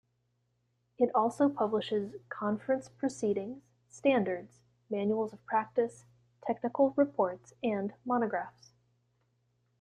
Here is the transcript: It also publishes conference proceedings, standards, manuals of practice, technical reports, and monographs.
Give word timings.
It 0.97 1.11
also 1.13 1.47
publishes 1.47 2.15
conference 2.27 2.89
proceedings, 2.89 3.61
standards, 3.87 4.59
manuals 4.89 5.31
of 5.31 5.45
practice, 5.45 6.05
technical 6.41 6.89
reports, 6.97 7.53
and 7.61 7.93
monographs. 8.03 8.71